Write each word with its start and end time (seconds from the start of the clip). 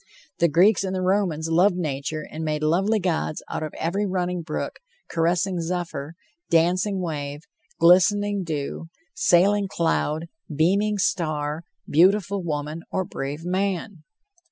The 0.39 0.47
Greeks 0.47 0.83
and 0.83 0.95
the 0.95 1.01
Romans 1.03 1.47
loved 1.47 1.75
nature 1.75 2.25
and 2.31 2.43
made 2.43 2.63
lovely 2.63 2.99
gods 2.99 3.43
out 3.51 3.61
of. 3.61 3.71
every 3.77 4.07
running 4.07 4.41
brook, 4.41 4.79
caressing 5.11 5.61
zephyr, 5.61 6.15
dancing 6.49 6.99
wave, 7.01 7.41
glistening 7.79 8.43
dew, 8.43 8.87
sailing 9.13 9.67
cloud, 9.67 10.25
beaming 10.51 10.97
star, 10.97 11.65
beautiful 11.87 12.41
woman, 12.41 12.81
or 12.91 13.05
brave 13.05 13.45
man. 13.45 14.01